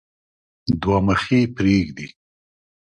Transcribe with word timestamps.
دوه 0.81 0.97
مخي 1.07 1.41
پريږدي. 1.55 2.07